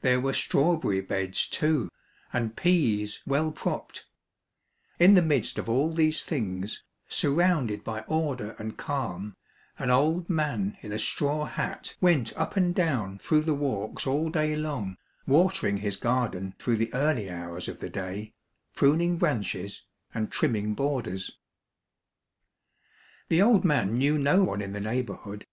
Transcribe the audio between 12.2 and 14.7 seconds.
up and down through the walks all day